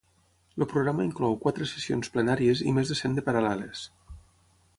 [0.59, 3.85] El programa inclou quatre sessions plenàries i més de cent de paral·leles.